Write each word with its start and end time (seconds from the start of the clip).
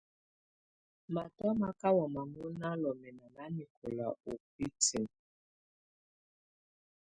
Matɔ̀á 1.13 1.51
má 1.61 1.69
kà 1.79 1.89
wamɛ́à 1.97 2.29
mɔ̀ná 2.33 2.69
lɔmɛna 2.81 3.25
nanɛkɔla 3.35 4.05
ù 4.29 4.33
bǝtinǝ́. 4.55 5.13